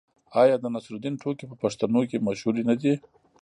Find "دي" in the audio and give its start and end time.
2.81-2.93